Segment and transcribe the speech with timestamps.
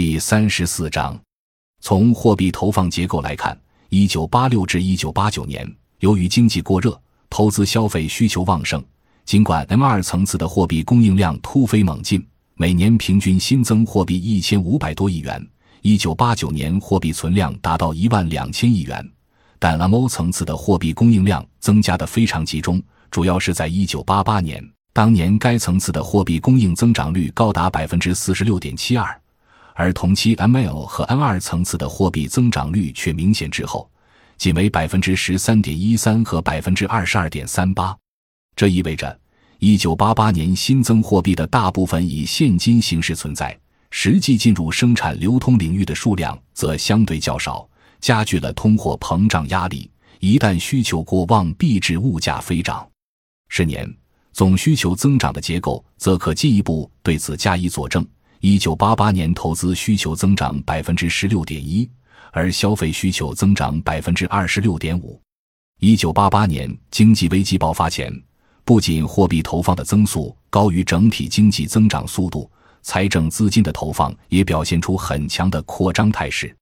[0.00, 1.20] 第三十四章，
[1.80, 6.96] 从货币投放结构来看，一九八六至一九八九年，由于经济过热，
[7.28, 8.80] 投资消费需求旺盛，
[9.24, 12.24] 尽管 M 二层次的货币供应量突飞猛进，
[12.54, 15.44] 每年平均新增货币一千五百多亿元，
[15.82, 19.04] 一九八九年货币存量达到一万两千亿元，
[19.58, 22.80] 但 M 层次的货币供应量增加的非常集中，
[23.10, 29.20] 主要是在一九八八年，当年该层次的货币供应增长率高达百分之四十六点七二。
[29.78, 33.88] 而同期 ML 和 M 二层次的货币增长率却明显滞后，
[34.36, 37.96] 仅为百分之十三点一三和百分之二十二点三八。
[38.56, 39.16] 这意味着，
[39.60, 43.56] 一九八八年新增货币的大部分以现金形式存在，
[43.92, 47.64] 实际进入生产流通领域的数量则相对较少，
[48.00, 49.88] 加剧了通货膨胀压力。
[50.18, 52.84] 一旦需求过旺，必致物价飞涨。
[53.48, 53.88] 十年
[54.32, 58.04] 总需求增长的结构则可进一步对此加以佐证。
[58.40, 61.90] 一九八八年投资需求增长百分之十六点一，
[62.30, 65.20] 而消费需求增长百分之二十六点五。
[65.80, 68.12] 一九八八年经济危机爆发前，
[68.64, 72.48] 不仅货币投放的增速高于整体经济增长速度，
[72.82, 76.54] 财政资金的投放也表现出很强的扩张态势。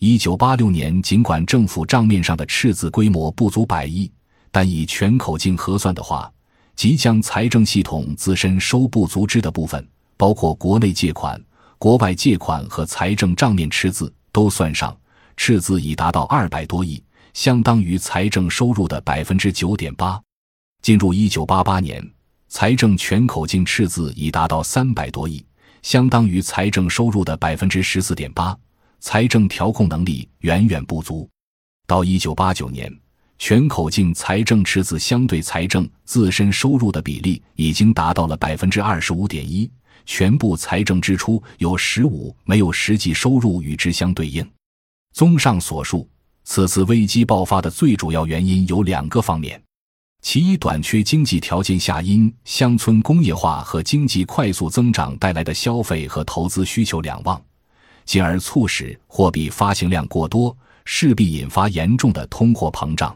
[0.00, 4.10] 一九八六年，尽管政府账面上的赤字规模不足百亿，
[4.50, 6.28] 但以全口径核算的话，
[6.74, 9.88] 即将财政系统自身收不足支的部分。
[10.22, 11.36] 包括国内借款、
[11.78, 14.96] 国外借款和财政账面赤字都算上，
[15.36, 17.02] 赤字已达到二百多亿，
[17.34, 20.22] 相当于财政收入的百分之九点八。
[20.80, 22.08] 进入一九八八年，
[22.48, 25.44] 财政全口径赤字已达到三百多亿，
[25.82, 28.56] 相当于财政收入的百分之十四点八，
[29.00, 31.28] 财政调控能力远远不足。
[31.84, 32.88] 到一九八九年，
[33.44, 39.68] 全口径财政赤字相对财政自身收入的比例已经达到了百分之二十五点一。
[40.06, 44.48] 全部财政支出有十五没有实际收入与之相对应。
[45.12, 46.08] 综上所述，
[46.44, 49.60] 此次危机爆发的最主要原因有两个方面：
[50.20, 57.42] 其一，短缺经济条件下因乡村工业化和经济快速增长带来的消费和投资需求两旺，
[58.04, 63.12] 进而促使货币发行量过多，势必引发严重的通货膨胀。